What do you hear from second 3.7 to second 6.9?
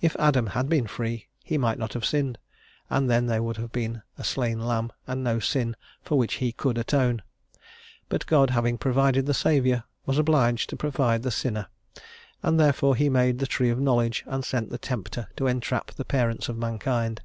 been a slain lamb and no sin for which he could